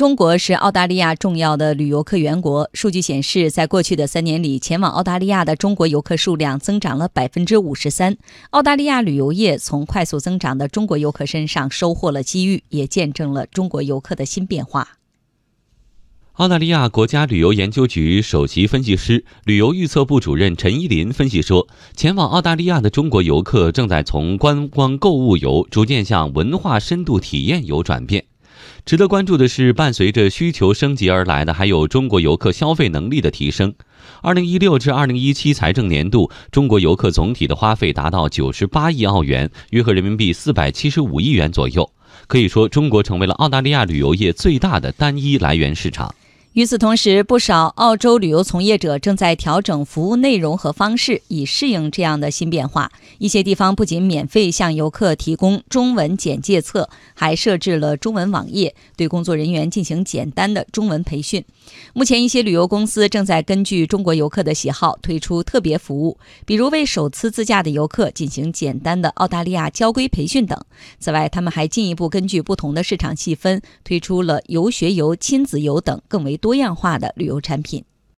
[0.00, 2.70] 中国是澳大利亚重要的旅游客源国。
[2.72, 8.16] 数据显示，在过去的三年里，前往澳大利亚的中国游客数量增长了百分之五十三。
[8.52, 14.88] 澳大利亚旅游业从快速增长的中国游客身上收获了机遇，也见证了中国游客的新变化。
[16.36, 28.24] 澳大利亚国家旅游研究局首席分析师、旅游预测部主任陈依林分析说，前往澳大利亚的中国游客正在从观光购物游逐渐向文化深度体验游转变。
[28.84, 33.74] 值得关注的是，伴随着需求升级而来的，还有中国游客消费能力的提升。
[34.22, 41.90] 二零一六至二零一七财政年度，中国游客总体的花费达到九十八亿澳元，约合人民币四百七十五亿元左右。
[42.26, 46.14] 可以说，中国成为了澳大利亚旅游业最大的单一来源市场。
[46.54, 52.90] 与此同时，不少澳洲旅游从业者正在调整服务内容和方式，以适应这样的新变化。
[53.18, 61.44] 一些地方不仅免费向游客提供中文简介册，还设置了中文网页，对工作人员进行简单的中文培训。
[61.92, 70.60] 目前，一些旅游公司正在根据中国游客的喜好推出特别服务，比如为首次自驾的游客进行简单的澳大利亚交规培训等。
[70.98, 76.39] 此外，他们还进一步根据不同的市场细分，推出了游学游、亲子游等更为。
[76.40, 77.84] 多样化的旅游产品。